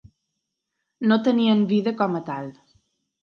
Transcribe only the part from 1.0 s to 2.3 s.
No tenien vida com a